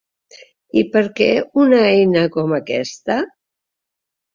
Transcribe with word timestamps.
I 0.83 0.83
per 0.95 1.03
què 1.21 1.29
una 1.67 1.85
eina 1.93 2.27
com 2.39 2.59
aquesta? 2.61 3.23